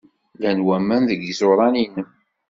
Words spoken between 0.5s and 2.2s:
waman deg yiẓuran-nnem.